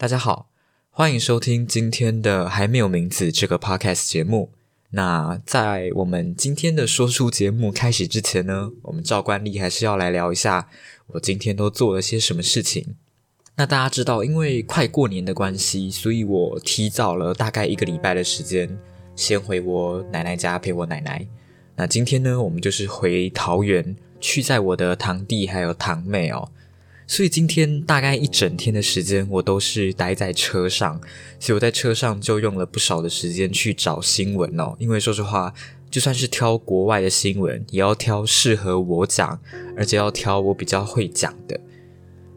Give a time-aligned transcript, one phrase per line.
[0.00, 0.48] 大家好，
[0.88, 4.50] 欢迎收听今天的还没有名字这个 podcast 节目。
[4.92, 10.70] 那在我们今天的说书节目开始之前呢，我们照惯例还是要来聊一下
[11.08, 12.94] 我今天都做了些什么事情。
[13.56, 18.78] 那大家知道，因为快过年的关系，所以我提早了大概一个礼拜的时间，
[19.14, 21.28] 先回我奶奶家陪我奶奶。
[21.76, 26.50] 那今天呢，我们就是回桃园，去在我的堂弟还有堂妹哦。
[27.10, 31.00] 所以今天大概一整天的时间，我都是待在车上。
[31.40, 34.76] 所以我在车上就用了不少的时间去找新闻哦。
[34.78, 35.52] 因为说实话，
[35.90, 39.40] 就算是挑国外的新闻，也要挑适合我讲，
[39.76, 41.60] 而且要挑我比较会讲的。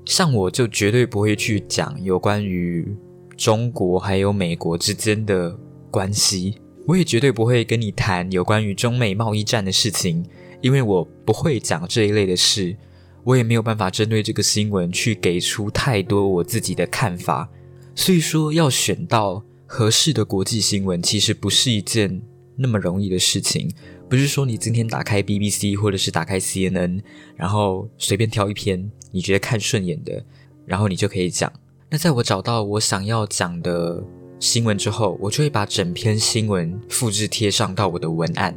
[0.06, 2.98] 像我就绝对不会去讲有关于
[3.38, 5.56] 中国还有美国之间的
[5.92, 6.56] 关系，
[6.88, 10.26] 我也绝对不会跟你谈有关于中美贸易战的事情，
[10.62, 12.76] 因为我不会讲这一类的事。
[13.24, 17.50] 我也没有办法针对这个新闻去给出太多我自己的看法，
[17.96, 22.22] 所以说要选到合适的国际新闻，其实不是一件
[22.58, 23.72] 那么容易的事情。
[24.10, 27.02] 不是说你今天打开 BBC 或者是打开 CNN，
[27.36, 30.24] 然后随便挑一篇你觉得看顺眼的，
[30.66, 31.52] 然后你就可以讲。
[31.90, 34.04] 那在我找到我想要讲的
[34.40, 38.56] 新闻之后，我就会把整篇新闻复制贴上到我的文案，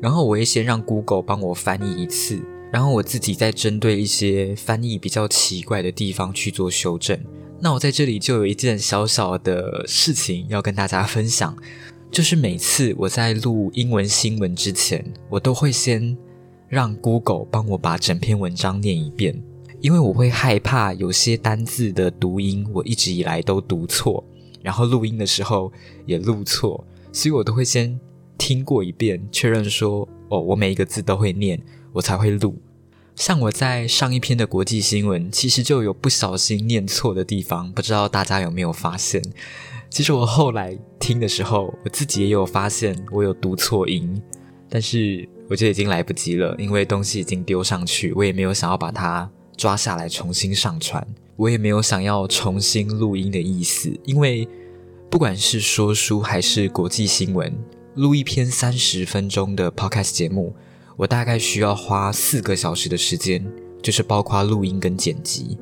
[0.00, 2.40] 然后我会先让 Google 帮我翻译一次。
[2.74, 7.16] 然后我自己再针对一些翻译比较奇怪的地方去做修正。
[7.60, 11.56] 那我在这里就有一件小小的事情要跟大家分享，
[12.10, 16.18] 就是每次我在录英文新闻之前，我都会先
[16.66, 19.40] 让 Google 帮我把整篇文章念一遍，
[19.80, 24.24] 因为我会害怕有些单字的读音我一直以来都读错，
[24.62, 25.72] 然后录音的时候
[26.06, 27.96] 也录错，所以我都会先
[28.36, 31.62] 听过一遍，确认说哦，我每一个字都会念。
[31.94, 32.60] 我才会录。
[33.16, 39.22] 像我在上一篇的国际新闻，其实就有不小心念错的地方，不知道大家有没有发现？
[39.88, 44.20] 其实我后来听的时候，我自己也有发现我有读错音，
[44.68, 54.48] 但是我觉得已经来不及了，因为东西已经丢上去，我也没有想要把它抓下来重新上传，我也没有想要重新录音的意思，因为
[55.08, 57.56] 不管是说书还是国际新闻，
[57.94, 60.52] 录一篇三十分钟的 podcast 节目。
[60.96, 63.44] 我大概需要花四个小时的时间，
[63.82, 65.58] 就是包括录音跟剪辑。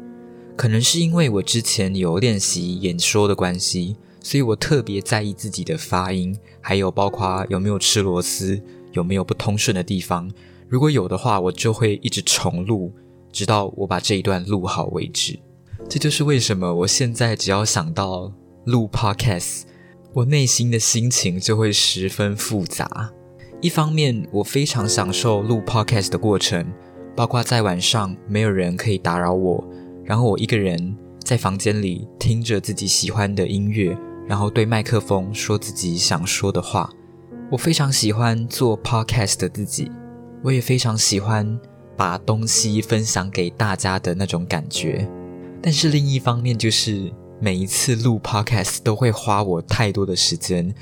[0.56, 8.60] 可能是因为我之前有练习演说的关系，所以我特别在意自己的发音，还有包括有没有吃螺丝，
[8.92, 10.30] 有没有不通顺的地方。
[10.68, 12.92] 如果有的话，我就会一直重录，
[13.32, 15.38] 直到我把这一段录好为止。
[15.88, 18.32] 这就是为什么我现在只要想到
[18.66, 19.62] 录 podcast，
[20.12, 23.10] 我内心的心情就会十分复杂。
[23.62, 26.66] 一方面，我非常享受录 podcast 的过程，
[27.14, 29.64] 包括在晚上没有人可以打扰我，
[30.04, 33.96] 然后我一个人在房间里听着自己喜欢的音乐，
[34.26, 36.90] 然后对麦克风说自己想说的话。
[37.52, 39.88] 我非常喜欢做 podcast 的自己，
[40.42, 41.56] 我也非常喜欢
[41.96, 45.08] 把东西分享给大家的那种感觉。
[45.62, 47.12] 但是另一方面，就是。
[47.44, 50.72] 每一次录 podcast 都会花我太多的时间。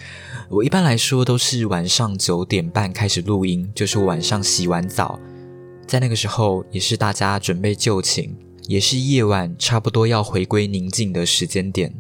[0.51, 5.19] 我一般来说都是晚上九点半开始录音，就是晚上洗完澡，
[5.87, 11.95] 在那个时候也是大家准备就寝，也是夜晚差不多要回归宁静的时间点。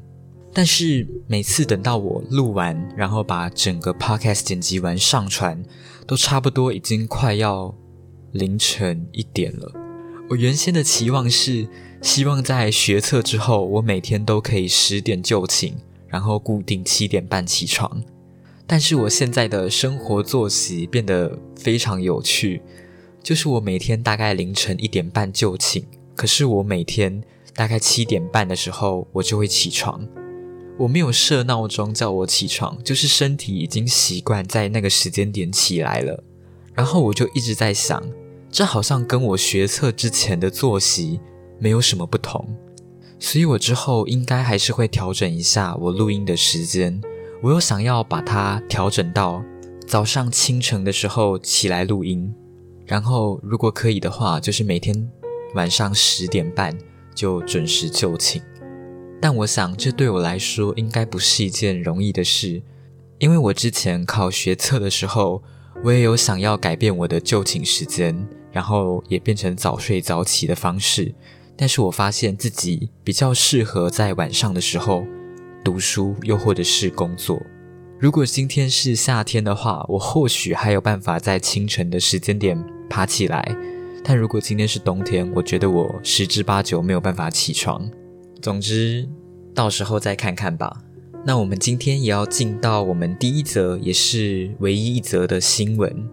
[0.53, 5.65] 但是每次等到我录完，然后把整个 podcast 剪辑完上传，
[6.06, 7.75] 都差不多已经快要
[8.32, 9.72] 凌晨一点了。
[10.28, 11.66] 我原先的期望是。
[12.02, 15.74] 希望在学测之后，我每天都可以十点就寝，
[16.08, 18.02] 然后固定七点半起床。
[18.66, 22.62] 但是我现在的生活作息变得非常有趣，
[23.22, 25.84] 就是我每天大概凌晨一点半就寝，
[26.16, 27.22] 可是我每天
[27.54, 30.06] 大概七点半的时候我就会起床。
[30.78, 36.24] 我没有设闹钟叫我起床，就是身体已经习惯在那个时间点起来了。
[36.72, 38.03] 然后我就一直在想，
[38.50, 41.20] 这好像跟我学测之前的作息。
[41.60, 42.57] 没有什么不同，
[43.18, 47.01] 所以我之后应该还是会调整一下我录音的时间。
[47.42, 49.42] 我又想要把它调整到
[49.86, 52.34] 早上清晨的时候起来录音，
[52.86, 55.10] 然后如果可以的话，就是每天
[55.54, 56.77] 晚上十点半
[57.15, 58.42] 就准时就寝。
[59.21, 62.63] 但我想这对我来说应该不是一件容易的事，
[63.18, 65.42] 因为我之前考学测的时候，
[65.84, 71.15] 我也有想要改变我的就寝时间，然后也变成早睡早起的方式。
[71.60, 75.04] 但是我发现自己比较适合在晚上的时候
[75.62, 77.39] 读书，又或者是工作。
[77.98, 82.59] 如果今天是夏天的话，我或许还有办法在清晨的时间点
[82.89, 83.54] 爬起来。
[84.03, 87.91] 但如果今天是冬天，我觉得我十之八九没有办法起床。
[88.41, 89.06] 总之，
[89.54, 90.83] 到时候再看看吧。
[91.27, 96.09] 那我们今天也要进到我们第一则，也是唯一一则的新闻。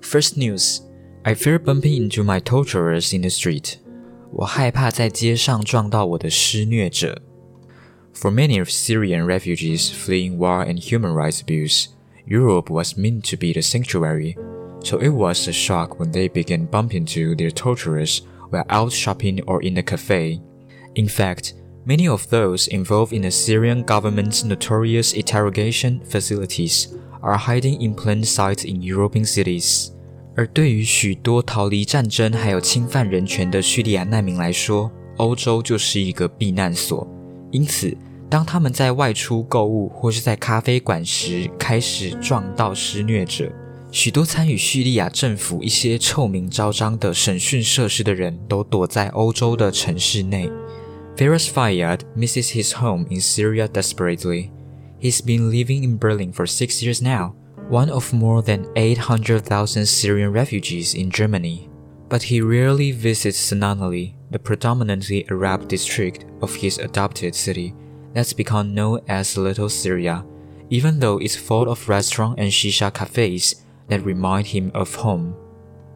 [0.00, 0.78] First news:
[1.24, 3.81] I fear bumping into my torturers in the street.
[4.31, 7.21] 我害怕在街上撞到我的施虐者。
[8.13, 11.87] For many of Syrian refugees fleeing war and human rights abuse,
[12.25, 14.35] Europe was meant to be the sanctuary.
[14.83, 19.41] So it was a shock when they began bumping into their torturers while out shopping
[19.45, 20.41] or in a cafe.
[20.95, 21.53] In fact,
[21.87, 28.25] Many of those involved in the Syrian government's notorious interrogation facilities are hiding in plain
[28.25, 29.95] sight in European cities.
[30.34, 37.06] 而对于许多逃离战争还有侵犯人权的叙利亚难民来说，欧洲就是一个避难所。
[37.50, 37.94] 因此，
[38.30, 43.52] 当他们在外出购物或是在咖啡馆时开始撞到施虐者，
[43.90, 50.50] 许多参与叙利亚政府一些臭名昭彰的审讯设施的人都躲在欧洲的城市内。
[51.14, 54.48] Firas Fayyad misses his home in Syria desperately.
[54.98, 57.34] He's been living in Berlin for six years now,
[57.69, 61.69] one of more than 800,000 Syrian refugees in Germany.
[62.09, 67.73] But he rarely visits Sinanali, the predominantly Arab district of his adopted city
[68.13, 70.23] that's become known as Little Syria,
[70.69, 73.55] even though it's full of restaurants and shisha cafes
[73.89, 75.33] that remind him of home.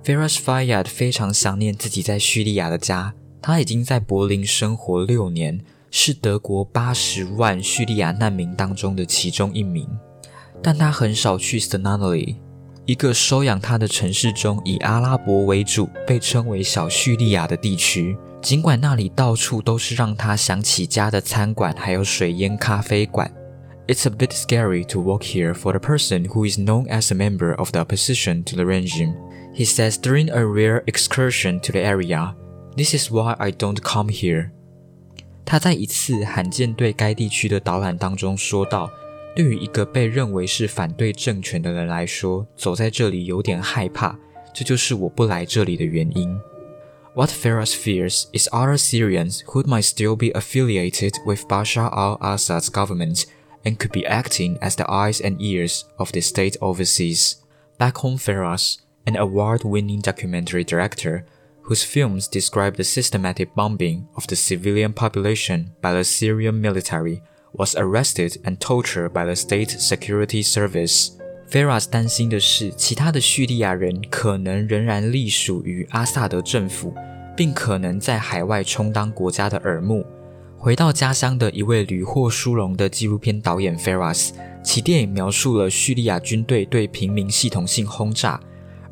[0.04, 3.14] Firas Fayyad 非常想念自己在叙利亚的家。
[3.42, 9.88] 他已经在柏林生活六年，是德国八十万叙利亚难民当中的其中一名。
[10.63, 12.37] 但他很少去 s t a n a l i
[12.85, 18.17] 一个收养他的城市中以阿拉伯为主、被称为小叙利亚的地区。
[18.41, 23.29] 尽管那里到处都是让他想起家的餐馆，还有水烟咖啡馆。
[23.89, 27.57] It's a bit scary to walk here for the person who is known as a member
[27.57, 29.15] of the opposition to the regime,
[29.55, 32.35] he says during a rare excursion to the area.
[32.77, 34.51] This is why I don't come here。
[35.45, 38.91] 他在一次罕见对该地区的导览当中说道
[39.36, 44.18] ：“对于一个被认为是反对政权的人来说，走在这里有点害怕，
[44.54, 46.38] 这就是我不来这里的原因。”
[47.14, 53.26] What Faras fears is other Syrians who might still be affiliated with Bashar al-Assad's government
[53.64, 57.36] and could be acting as the eyes and ears of the state overseas.
[57.78, 61.26] Back home, Faras, an award-winning documentary director,
[61.64, 67.22] whose films describe the systematic bombing of the civilian population by the Syrian military,
[67.57, 71.11] was arrested and tortured by the State Security Service.
[71.51, 76.95] Ferras 担心的是，其他的叙利亚人可能仍然隶属于阿萨德政府，
[77.37, 80.05] 并可能在海外充当国家的耳目。
[80.59, 84.31] 回到家乡的一位屡获殊荣的纪录片导演 Feras，
[84.65, 88.41] 其电影描述了叙利亚军队对平民系统性轰炸。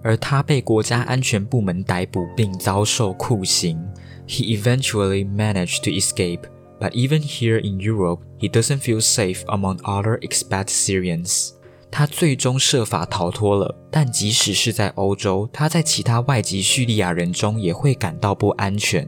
[0.03, 3.83] 而他被国家安全部门逮捕并遭受酷刑。
[4.29, 6.41] He eventually managed to escape,
[6.84, 11.52] but even here in Europe, he doesn't feel safe among other expat Syrians.
[11.92, 19.08] 他最终设法逃脱了，但即使是在欧洲，他在其他外籍叙利亚人中也会感到不安全。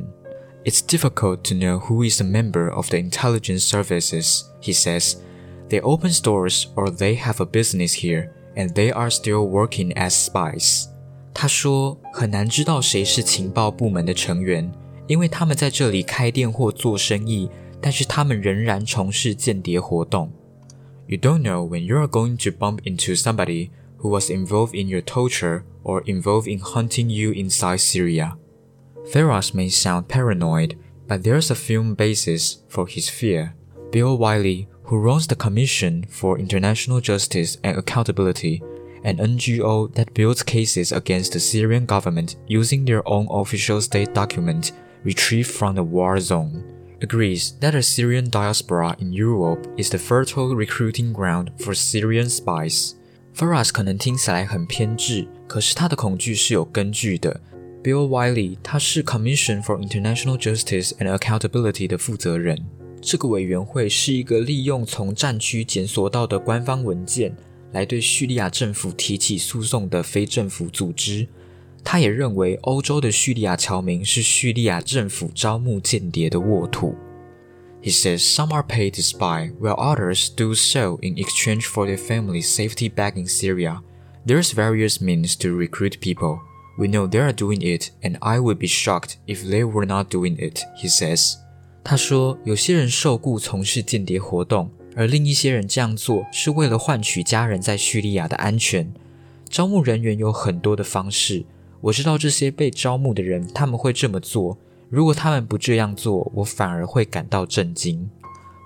[0.64, 5.16] It's difficult to know who is a member of the intelligence services, he says.
[5.70, 10.12] They open stores or they have a business here and they are still working as
[10.12, 10.88] spies.
[11.34, 14.72] 他说很难知道谁是情报部门的成员，
[15.08, 17.50] 因为他们在这里开店或做生意，
[17.82, 20.32] 但是他们仍然从事间谍活动。
[21.08, 25.02] You don't know when you are going to bump into somebody who was involved in your
[25.02, 28.38] torture or involved in hunting you inside Syria.
[29.12, 30.78] Feras may sound paranoid,
[31.08, 33.56] but there's a firm basis for his fear.
[33.92, 38.62] Bill Wiley who runs the Commission for International Justice and Accountability,
[39.06, 44.74] an NGO that builds cases against the Syrian government using their own official state document
[45.06, 46.62] retrieved from the war zone,
[47.00, 52.94] agrees that the Syrian diaspora in Europe is the fertile recruiting ground for Syrian spies.
[53.36, 57.42] Faras 可能听起来很偏执，可是他的恐惧是有根据的。
[57.84, 62.64] Bill Wiley，他是 Commission for International Justice and Accountability 的负责人。
[63.02, 67.36] 这个委员会是一个利用从战区检索到的官方文件
[67.72, 71.28] 来对叙利亚政府提起诉讼的非政府组织。
[71.86, 76.96] 他也认为，欧洲的叙利亚侨民是叙利亚政府招募间谍的沃土。
[77.82, 82.48] He says some are paid to spy, while others do so in exchange for their family's
[82.48, 83.82] safety back in Syria.
[84.26, 86.42] There's various means to recruit people.
[86.78, 90.10] We know they are doing it, and I would be shocked if they were not
[90.10, 91.38] doing it, he says.
[91.84, 98.94] 他说，有些人受雇从事间谍活动，而另一些人这样做是为了换取家人在叙利亚的安全。
[99.50, 101.44] 招募人员有很多的方式，
[101.82, 104.58] 我知道这些被招募的人他们会这么做。
[104.90, 108.10] 如果他们不这样做，我反而会感到震惊。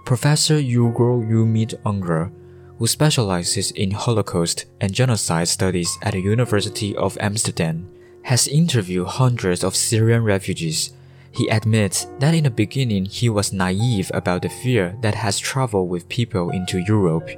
[0.05, 2.29] Professor Ugo Umid Unger,
[2.77, 7.85] who specializes in Holocaust and genocide studies at the University of Amsterdam,
[8.23, 10.89] has interviewed hundreds of Syrian refugees.
[11.31, 15.89] He admits that in the beginning he was naive about the fear that has traveled
[15.89, 17.29] with people into Europe.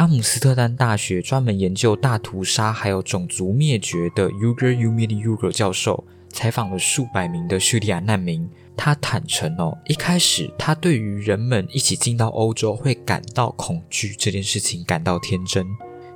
[0.00, 8.48] 阿姆斯特丹大学专门研究大屠杀还有种族灭绝的 Ugur Umid Ugur 教授采访了数百名的叙利亚难民。
[8.74, 15.66] 他坦诚哦，一开始他对于人们一起进到欧洲会感到恐惧这件事情感到天真。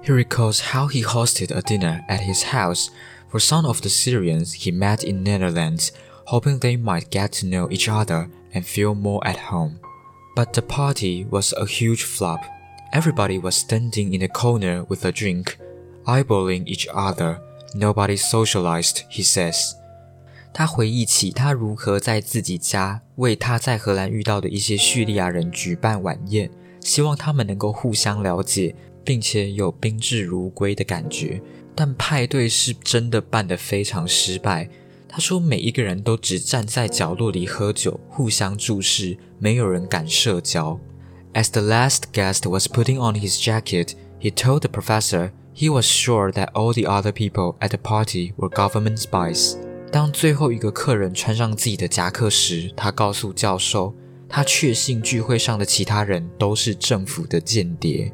[0.02, 2.86] He recalls how he hosted a dinner at his house
[3.30, 5.90] for some of the Syrians he met in Netherlands,
[6.24, 9.74] hoping they might get to know each other and feel more at home.
[10.34, 12.40] But the party was a huge flop.
[12.94, 15.58] Everybody was standing in a corner with a drink,
[16.04, 17.40] eyeballing each other.
[17.74, 19.72] Nobody socialized, he says.
[20.52, 26.48] 他回忆起他如何在自己家为他在荷兰遇到的一些叙利亚人举办晚宴，
[26.80, 31.42] 希望他们能够互相了解，并且有宾至如归的感觉。
[31.74, 34.70] 但派对是真的办得非常失败。
[35.08, 40.78] 他说，每一个人都只站在角落里喝酒，互相注视，没有人敢社交。
[41.33, 46.31] As the last guest was putting on his jacket, he told the professor he was sure
[46.31, 49.55] that all the other people at the party were government spies.
[49.91, 53.93] 当最后一个客人穿上自己的夹克时，他告诉教授，
[54.27, 58.11] 他确信聚会上的其他人都是政府的间谍。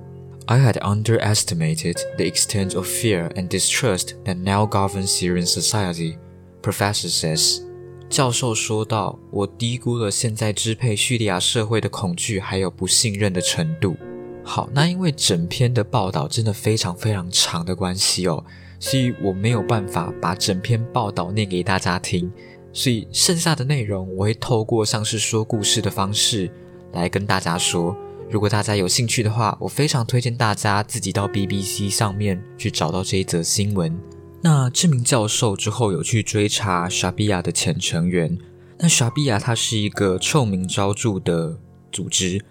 [0.48, 6.18] I had underestimated the extent of fear and distrust that now governs Syrian society,
[6.62, 7.62] Professor says.
[8.11, 13.97] 教授说道：“我低估了现在支配叙利亚社会的恐惧还有不信任的程度。”
[14.43, 18.45] 好，那因为整篇的报道真的非常非常长的关系哦。
[18.81, 22.29] 所以我没有办法把整篇报道念给大家听，
[22.73, 26.51] 所以剩下的内容我会透过像是说故事的方式
[26.93, 27.97] 来跟大家说。
[28.29, 33.97] 如果大家有兴趣的话，我非常推荐大家自己到 BBC 上面去找到这一则新闻。
[34.43, 38.39] 那这名教授之后有去追查沙比亚的前成员。
[38.79, 41.59] 那沙比亚它是一个臭名昭著的
[41.93, 42.43] 组织，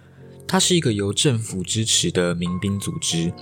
[0.46, 3.32] 它是一个由政府支持的民兵组织。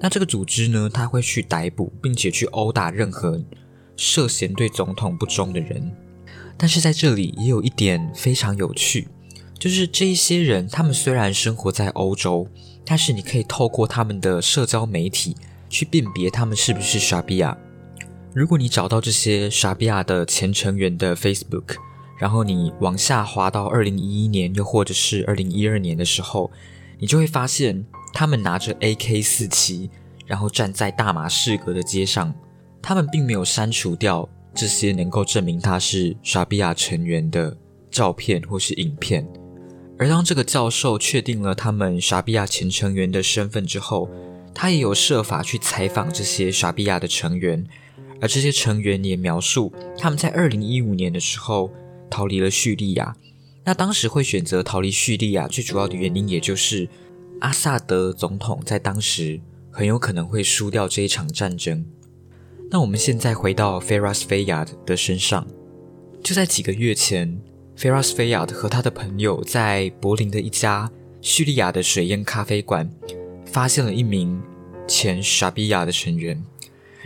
[0.00, 3.42] 那这个组织呢，他会去逮捕并且去殴打任何
[3.96, 5.94] 涉嫌对总统不忠的人。
[6.56, 9.08] 但是在这里也有一点非常有趣，
[9.58, 12.48] 就是这一些人，他们虽然生活在欧洲，
[12.86, 15.36] 但是你可以透过他们的社交媒体
[15.68, 17.58] 去辨别他们是不是沙比亚。
[18.34, 21.76] 如果你找到这些傻比亚的前成员的 Facebook，
[22.18, 26.50] 然后你往下滑到二零一一年，又或者是二零一二年的时候，
[26.98, 27.84] 你就会发现。
[28.10, 29.90] 他们拿着 AK 四七，
[30.26, 32.34] 然后站在大马士革的街上。
[32.82, 37.56] 他们并没有删除掉这些能够证明他是傻比亚成员的
[37.90, 39.28] 照片或是影片。
[39.98, 44.08] 而当这个教授确定了他们傻比亚前成员的身份之后，
[44.54, 47.64] 他也有设法去采访这些傻比亚的成员。
[48.20, 51.70] 而这些成员也描述他们在二零一五年的时候
[52.10, 53.16] 逃离了叙利亚。
[53.64, 56.88] 那当时会选择逃离叙利亚，最主要的原因也就是。
[57.40, 61.86] 阿萨德总统在当时很有可能会输掉这一场战争。
[62.68, 65.46] 那我们现在回到 Firas Fayyad 的身上，
[66.20, 67.40] 就在几个月前
[67.76, 72.90] ，Firas Fayyad 和他的朋友在柏林的一家叙利亚的水烟咖啡馆
[73.46, 74.42] 发现了一名
[74.88, 76.44] 前沙比亚的成员。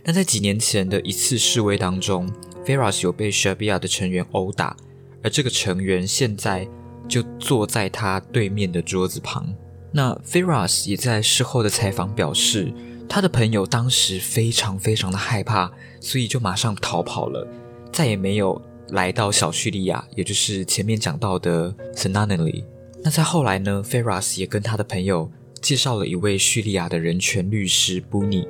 [0.05, 2.29] 那在几年前的一次示威当中
[2.67, 4.77] ，Firas 有被沙比亚的成员殴打，
[5.23, 6.67] 而这个成员现在
[7.09, 9.55] 就坐在他对面的桌子旁。
[9.93, 12.73] 那 Firas 也在事后的采访表示，
[13.09, 17.47] 他的朋友当时非常非常的害怕，所以就马上逃跑了，
[17.93, 22.65] 再也没有来到小叙利亚，也就是前面讲到的 s n a n a l i
[23.05, 25.31] 那在后来呢，Firas 也跟他的朋友
[25.61, 28.49] 介绍了一位叙利亚的人权律师 Buni。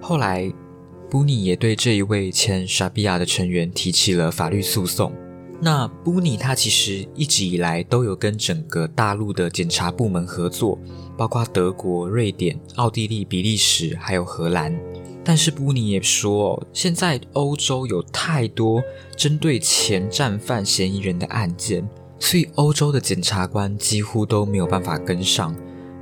[0.00, 0.50] 后来
[1.10, 5.10] 布尼也对这一位前沙比亚的成员提起了法律诉讼。
[5.60, 10.78] 那布尼他其实一直以来都有跟整个大陆的检察部门合作，
[11.16, 14.78] 包括德国、瑞典、奥地利、比利时还有荷兰。
[15.24, 18.82] 但是布尼也说，现在欧洲有太多
[19.16, 21.88] 针对前战犯嫌疑人的案件，
[22.20, 25.56] 所以欧洲的检察官几乎都没有办法跟上。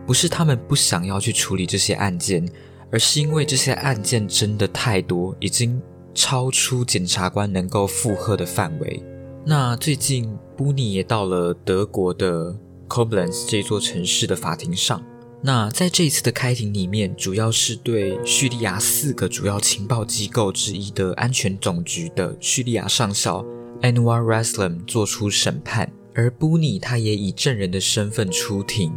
[0.07, 2.47] 不是他们不想要去处理这些案件，
[2.91, 5.81] 而是因为这些案件真的太多，已经
[6.15, 9.03] 超出检察官能够负荷的范围。
[9.45, 12.57] 那最近，布尼也到了德国的
[12.89, 15.03] Koblenz 这座城市的法庭上。
[15.43, 23.45] 那在这一次的开庭里面，主要是对叙利亚四个主要情报机构之一的安全总局的叙利亚上校
[23.83, 25.93] Anwar Raslam 做出审判。
[26.15, 28.91] 而布尼他也以证人的身份出庭。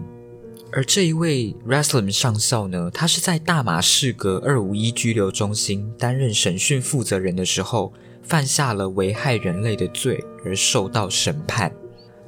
[0.71, 11.71] 而这一位 Raslam 上校呢，他是在大马士革二五一拘留中心担任审讯负责人的时候，犯下了危害人类的罪而受到审判。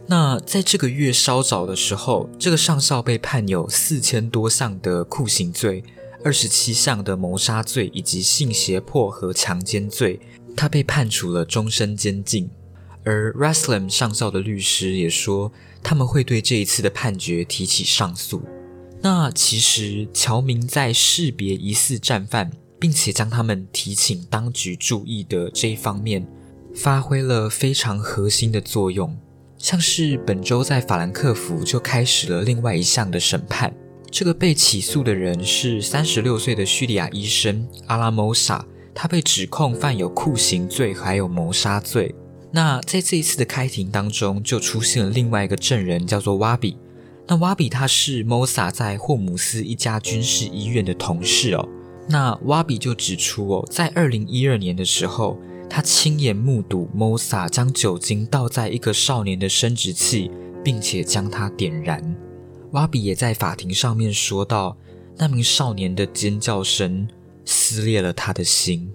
[0.07, 5.83] 那在这个月稍早的时候，这个上校被判有四千多项的酷刑罪、
[6.23, 10.19] 二十七项的谋杀罪以及性胁迫和强奸罪，
[10.57, 12.49] 他被判处了终身监禁。
[13.03, 15.51] 而 Raslam 上校的律师也说。
[15.83, 18.41] 他们会对这一次的判决提起上诉。
[19.01, 26.27] 那其实侨民在识别疑似战犯，并且将他们提请当局注意的这一方面，
[26.75, 29.17] 发挥了非常核心的作用。
[29.57, 33.73] 像是本周在法兰克福就开始了另外一项的审判。
[34.09, 42.13] 这个被起诉的人是三十六岁的叙利亚医生阿拉莫萨，他被指控犯有酷刑罪还有谋杀罪。
[42.51, 46.77] 那在这一次的开庭当中，就出现了另外一个证人，叫做瓦比。
[47.27, 51.69] 那瓦比他是 Mosa 在霍姆斯一家军事医院的同事哦。
[52.09, 55.37] 那瓦比就指出哦，在二零一二年的时候，
[55.69, 60.29] 他亲眼目睹 Mosa 将酒精倒在一个少年的生殖器，
[60.61, 62.03] 并且将它点燃。
[62.71, 64.75] 瓦比也在法庭上面说到，
[65.17, 67.07] 那名少年的尖叫声
[67.45, 68.91] 撕裂了他的心。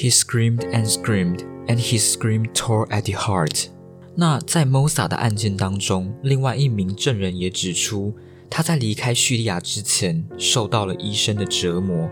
[0.00, 3.66] He screamed and screamed, and his scream tore at the heart.
[4.14, 8.14] 那在 Mosa 的案件当中，另外一名证人也指出，
[8.48, 12.08] 他在离开叙利亚之前受到了医生的折磨。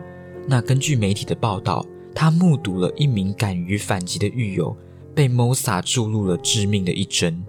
[0.48, 4.76] 那根据媒体的报道，他目睹了一名敢于反击的狱友
[5.14, 7.40] 被 Mosa 注入了致命的一针，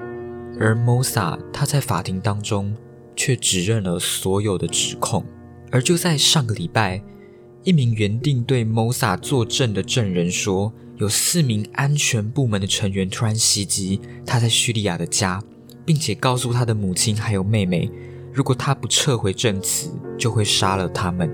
[0.60, 2.76] 而 Mosa 他在法庭当中
[3.16, 5.26] 却指认了所有的指控。
[5.72, 7.02] 而就在上个礼拜。
[7.68, 15.44] 一名原定对 Mosa 作证的证人说，有四名安全部门的成员突然袭击他在叙利亚的家，
[15.84, 17.92] 并且告诉他的母亲还有妹妹，
[18.32, 21.30] 如果他不撤回证词，就会杀了他们。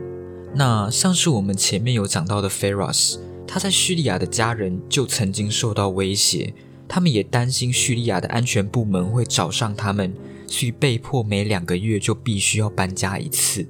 [0.55, 6.51] 那像是我们前面有讲到的 Feras，他在叙利亚的家人就曾经受到威胁，
[6.87, 10.11] 他们也担心叙利亚的安全部门会找上他们，
[10.47, 13.67] 所以被迫每两个月就必须要搬家一次。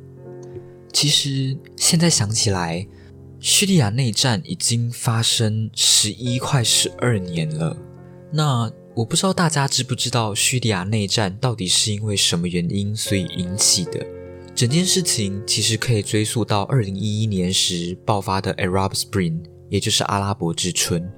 [0.94, 2.88] 其实现在想起来，
[3.40, 7.76] 叙利亚内战已经发生十一快十二年了。
[8.32, 14.06] 那我不知道大家知不知道叙利亚内战到底是因为什么原因所以引起的？
[14.56, 21.12] 整件事情其实可以追溯到二零一一年时爆发的 Arab Spring，也就是阿拉伯之春，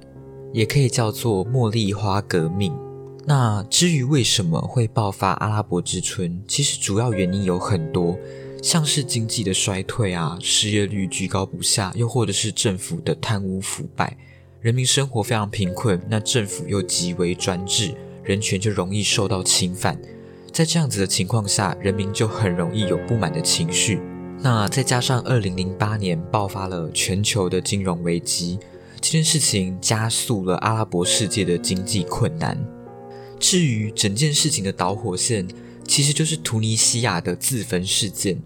[0.54, 2.74] 也可以叫做茉莉花革命。
[3.26, 8.18] 那至于为什么会爆发阿拉伯之春，其实主要原因有很多。
[8.66, 14.16] 像是经济的衰退啊，失业率居高不下，又或者是政府的贪污腐败，
[14.60, 19.96] 人民生活非常贫困，那政府又极为专制，人权就容易受到侵犯。
[20.52, 24.00] 在这样子的情况下，人民就很容易有不满的情绪。
[24.40, 28.58] 那再加上二零零八年爆发了全球的金融危机，
[29.00, 32.58] 这件事情加速了阿拉伯世界的经济困难。
[33.38, 35.46] 至于整件事情的导火线，
[35.86, 38.42] 其实就是突尼西亚的自焚事件。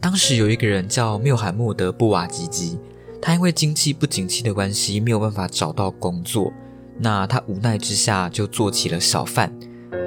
[0.00, 2.78] 当时有一个人叫缪罕默德·布瓦吉吉，
[3.20, 6.52] 他因为经济不景气的关系，没有办法找到工作。
[6.98, 9.52] 那他无奈之下就做起了小贩。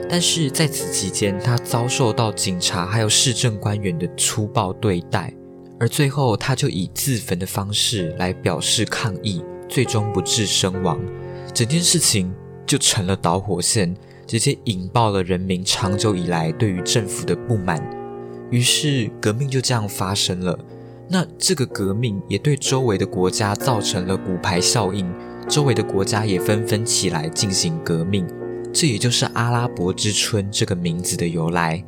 [0.09, 5.33] 但是在此期间，他遭受到警察还有市政官员的粗暴对待，
[5.79, 10.99] 而最后他就以自焚的方式来表示抗议，最终不治身亡。
[11.53, 12.33] 整件事情
[12.65, 13.95] 就成了导火线。
[14.25, 17.77] 直接引爆了人民长久以来对于政府的不满，
[18.53, 20.57] 于是革命就这样发生了。
[21.09, 25.11] 那这个革命也对周围的国家造成了骨牌效应，
[25.49, 28.27] 周围的国家也纷纷起来进行革命，
[28.71, 31.83] 这也就是阿拉伯之春这个名字的由来。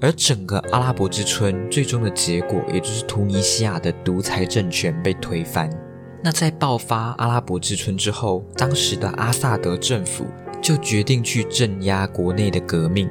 [0.00, 5.70] 而整个阿拉伯之春最终的结果，也就是突尼西亚的独裁政权被推翻。
[6.24, 10.26] 那在爆发阿拉伯之春之后，当时的阿萨德政府。
[10.60, 13.08] 就决定去镇压国内的革命。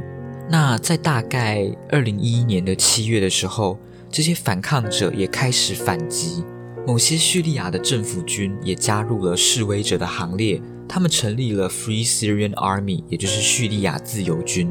[0.49, 3.77] 那在大概二零一一年的七月的时候，
[4.10, 6.43] 这些反抗者也开始反击。
[6.86, 14.69] 某些叙利亚的政府军也加入了示威者的行列，他们成立了 Free Syrian Army，也就是叙利亚自由军。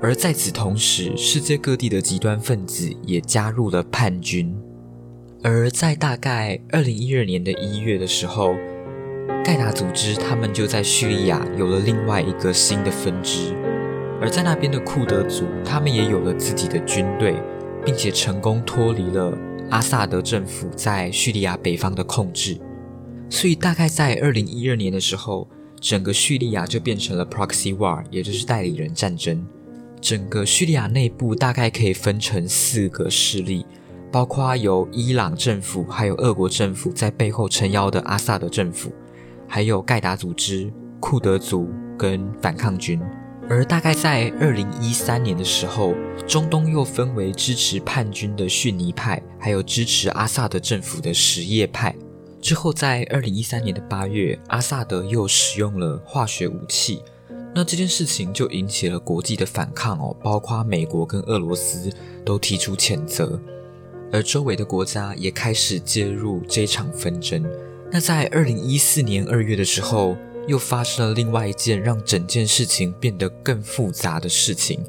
[0.00, 4.54] 而在此同时，世界各地的极端分子也加入了叛军。
[5.42, 8.54] 而在大概二零一二年的一月的时候。
[9.42, 13.54] 盖达组织，他们就在叙利亚有了另外一个新的分支，
[14.24, 17.36] 而在那边的库德族，他们也有了自己的军队，
[17.84, 19.36] 并且成功脱离了
[19.68, 22.58] 阿萨德政府在叙利亚北方的控制。
[23.28, 25.46] 所以，大概在二零一二年的时候，
[25.78, 29.46] 整个叙利亚就变成了 proxy war，也就是代理人战争。
[30.00, 33.66] 整个叙利亚内部大概可以分成四个势力，
[34.10, 38.90] 包括由伊朗政府还有俄国政府在背后撑腰的阿萨德政府，
[39.46, 42.98] 还有盖达组织、库德族跟反抗军。
[43.46, 45.94] 而大概在二零一三年的时候，
[46.26, 51.94] 中东又分为支持叛军的逊尼派，还有支持阿萨德政府的什叶派。
[52.40, 57.02] 之后，在二零一三年的八月，阿萨德又使用了化学武器，
[57.54, 61.90] 那这件事情就引起了国际的反抗哦，包括美国跟俄罗斯
[62.24, 63.38] 都提出谴责，
[64.10, 67.44] 而周围的国家也开始介入这场纷争。
[67.90, 70.16] 那在二零一四年二月的时候。
[70.46, 74.84] 又发生了另外一件让整件事情变得更复杂的事情，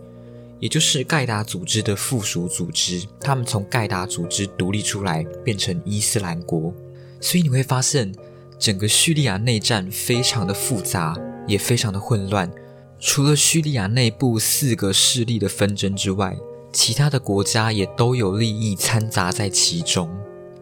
[0.60, 6.74] 也就是盖达组织的附属组织，他们从盖达组织独立出来，变成伊斯兰国。
[7.22, 8.14] 所以你会发现，
[8.60, 12.52] 整个叙利亚内战非常的复杂，也非常的混乱。
[13.00, 16.36] 除了叙利亚内部四个势力的纷争之外，
[16.74, 20.10] 其他的国家也都有利益掺杂在其中。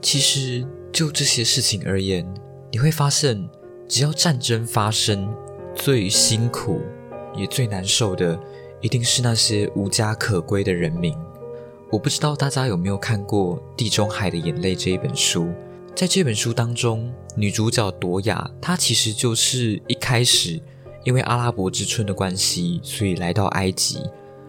[0.01, 2.32] 其实就这些事情而言，
[2.71, 3.49] 你会发现。
[3.88, 5.34] 只要战争发生，
[5.76, 6.82] 最辛苦
[7.36, 8.39] 也最难受的，
[8.82, 11.15] 一定是那些无家可归的人民。
[11.91, 15.48] 我不知道大家有没有看过《地中海的眼泪》这一本书。
[15.96, 20.60] 在这本书当中，女主角朵雅，她其实就是一开始
[21.04, 24.00] 因为阿拉伯之春的关系，所以来到埃及。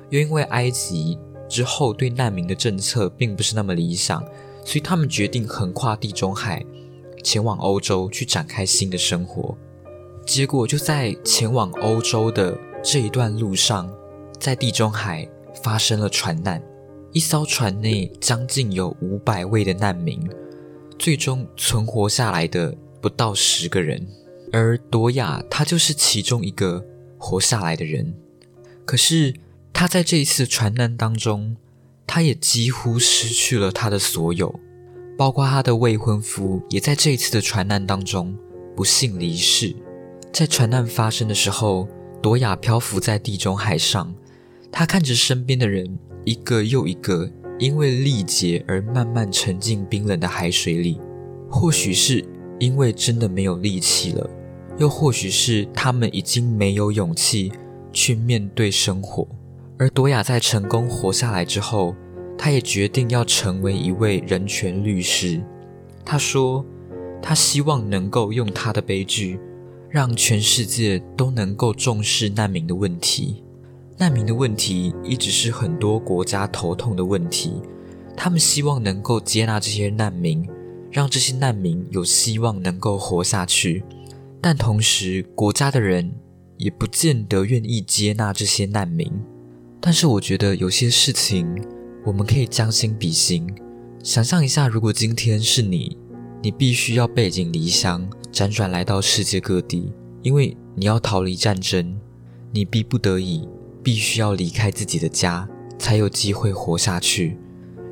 [0.08, 4.24] 又因为埃及之后对难民的政策并不是那么理想，
[4.64, 6.64] 所以他们决定横跨地中海。
[7.24, 9.56] 前往欧洲去展开新的生活，
[10.26, 13.90] 结果就在前往欧洲的这一段路上，
[14.38, 15.26] 在地中海
[15.62, 16.62] 发生了船难。
[17.12, 20.20] 一艘船内将近有五百位的难民，
[20.98, 24.06] 最终存活下来的不到十个人，
[24.52, 26.84] 而朵雅她就是其中一个
[27.16, 28.14] 活下来的人。
[28.84, 29.32] 可是
[29.72, 31.56] 她在这一次船难当中，
[32.06, 34.60] 她也几乎失去了她的所有。
[35.16, 38.36] 包括她的未婚夫也在这一次的船难当中
[38.74, 39.74] 不幸离世。
[40.32, 41.86] 在船难发生的时候，
[42.20, 44.12] 朵雅漂浮在地中海上，
[44.72, 51.00] 她看着身边的人一个又一个因为力竭而慢慢沉进冰冷的海水里。
[51.48, 52.24] 或许是
[52.58, 54.28] 因为真的没有力气了，
[54.78, 57.52] 又或许是他们已经没有勇气
[57.92, 59.28] 去面对生活。
[59.78, 61.94] 而朵雅在成功活下来之后。
[62.44, 65.40] 他也决定要成为一位人权律师。
[66.04, 66.62] 他说
[67.22, 69.40] ：“他希望能够用他的悲剧，
[69.88, 73.42] 让全世界都能够重视难民的问题。
[73.96, 77.62] 难民的问题一直是很多国家头痛的问题。
[78.14, 80.46] 他们希望能够接纳这些难民，
[80.90, 83.82] 让这些难民有希望能够活下去。
[84.42, 86.12] 但同时，国家的人
[86.58, 89.10] 也不见得愿意接纳这些难民。
[89.80, 91.48] 但是，我觉得有些事情。”
[92.04, 93.46] 我们可以将心比心，
[94.02, 95.96] 想象一下，如果今天是你，
[96.42, 99.90] 你必须要背井离乡，辗转来到世界各地，
[100.20, 101.98] 因为你要逃离战争，
[102.52, 103.48] 你逼不得已
[103.82, 107.38] 必须要离开自己的家，才有机会活下去。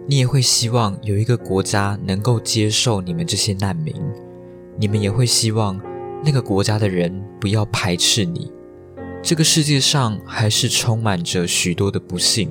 [0.07, 3.95] 你也会希望有一个国家能够接受你们这些难民，
[4.79, 5.81] 你们也会希望
[6.23, 8.53] 那个国家的人不要排斥你。
[9.23, 12.51] 这个世界上还是充满着许多的不幸。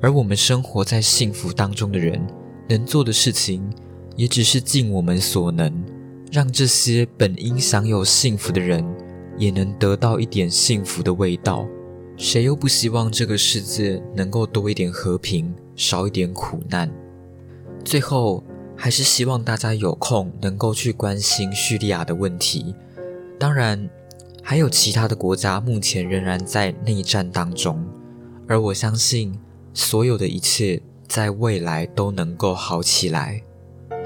[0.00, 2.20] 而我们生活在幸福当中的人，
[2.68, 3.62] 能做的事情，
[4.14, 5.72] 也只是尽我们所能，
[6.30, 8.84] 让这些本应享有幸福的人，
[9.38, 11.66] 也能得到一点幸福的味道。
[12.16, 16.90] 谁又不希望这个世界能够多一点和平，少一点苦难？
[17.84, 18.44] 最后，
[18.76, 22.74] 还是希望大家有空能够去关心叙利亚的问题。
[23.38, 23.88] 当然，
[24.42, 27.82] 还有其他的国家目前仍然在内战当中，
[28.46, 29.38] 而我相信。
[29.76, 33.42] 所有的一切在未来都能够好起来。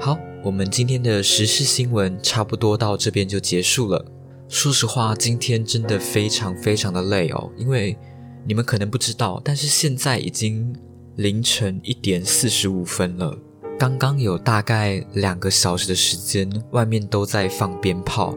[0.01, 4.05] 好，我们今天的时事新闻差不多到这边就结束了。
[4.49, 7.97] 说实话，今天真的非常非常的累哦，因为
[8.45, 10.75] 你们可能不知道，但是现在已经
[11.15, 13.33] 凌晨一点四十五分了。
[13.79, 18.35] 刚刚有大概两个小时的时间，外面都在放鞭炮，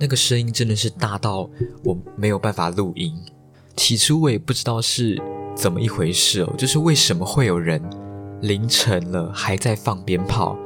[0.00, 1.48] 那个声音真的是大到
[1.84, 3.14] 我没有办法录音。
[3.76, 5.22] 起初我也不知道是。
[5.58, 6.54] 怎么一回事哦？
[6.56, 7.82] 就是为什么会有人
[8.42, 10.56] 凌晨了还在放鞭炮？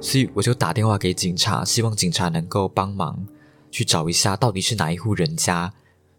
[0.00, 3.24] 所以我就打电话给警察，希望警察能够帮忙
[3.70, 5.72] 去找一下，到底是哪一户人家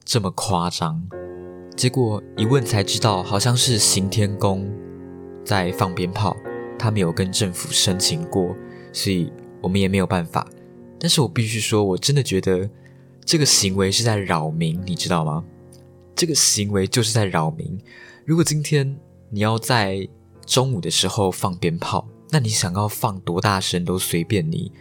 [0.05, 1.03] 这么夸张。
[1.75, 4.65] 结果一问才知道，好像是行天宫
[5.43, 6.37] 在放鞭炮，
[6.79, 8.55] 他没有跟政府申请过，
[8.93, 9.29] 所以
[9.61, 10.47] 我们也没有办法。
[10.97, 12.69] 但是我必须说，我真的觉得
[13.25, 15.43] 这个行为是在扰民，你知道吗？
[16.15, 17.77] 这个行为就是在扰民。
[18.23, 18.95] 如果今天
[19.29, 20.07] 你要在
[20.45, 24.71] 中午的时候放鞭炮，那你想要放多大声都随便你。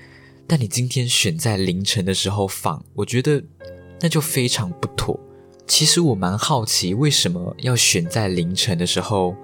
[0.47, 3.43] 但你今天选在凌晨的时候放，我觉得
[4.01, 5.19] 那就非常不妥。
[5.67, 9.35] 其实我蛮好奇，为什么要选在凌晨的时候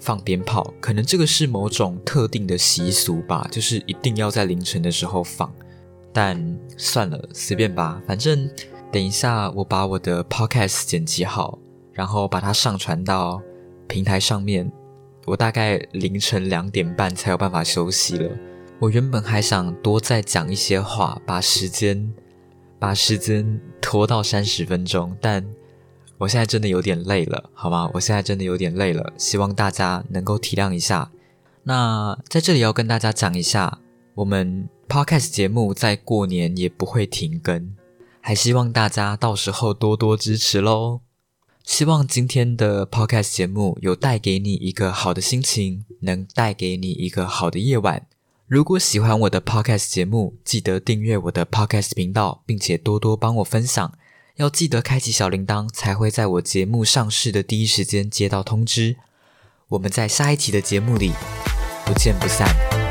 [0.00, 0.72] 放鞭炮？
[0.80, 5.52] 可能这个是某种特定的习俗吧，就是一定要在凌晨的时候放。
[6.12, 8.50] 但算了，随便吧，反正
[8.90, 11.58] 等一下我把我的 podcast 剪辑好，
[11.94, 13.40] 然后把它上传到
[13.88, 14.70] 平台上面。
[15.26, 18.30] 我大概凌晨两点半才有办法休息了。
[18.78, 22.12] 我原本还想多再讲一些话，把时间
[22.78, 25.42] 把时间拖到三十分钟，但
[26.18, 27.90] 我现在真的有点累了，好吗？
[27.94, 31.10] 我现在真的有点累了，希望大家能够体谅一下。
[31.62, 33.78] 那在这里要跟大家讲一下，
[34.16, 37.74] 我们 podcast 节目在过年也不会停更，
[38.20, 41.00] 还希望大家到时候多多支持喽。
[41.64, 48.06] 希望今天的 podcast 节目有带给你一个好的心情，能带给你一个好的夜晚。
[48.46, 53.92] 如果喜欢我的 podcast 节目，记得订阅我的 podcast 频道，并且多多帮我分享。
[54.36, 58.96] 要记得开启小铃铛，才会在我节目上市的第一时间接到通知。
[59.68, 61.12] 我们在下一期的节目里
[61.86, 62.83] 不见不散。